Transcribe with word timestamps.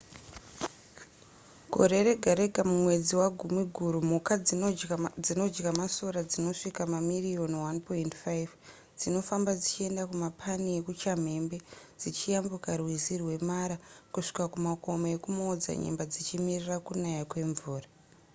gore 1.73 1.99
rega 2.07 2.31
rega 2.39 2.61
mumwedzi 2.69 3.13
wagumiguru 3.21 3.97
mhuka 4.09 4.33
dzinodya 5.29 5.71
masora 5.81 6.19
dzinosvika 6.29 6.81
mamiriyoni 6.93 7.57
1.5 7.59 8.51
dzinofamba 8.99 9.51
dzichienda 9.61 10.01
kumapani 10.09 10.67
ekuchamhembe 10.79 11.57
dzichiyambuka 11.99 12.69
rwizi 12.79 13.13
rwemara 13.21 13.75
kubva 14.13 14.43
kumakomo 14.53 15.05
ekumaodzanyemba 15.15 16.03
dzichimirira 16.11 16.75
kunaya 16.87 17.23
kwemvura 17.31 17.87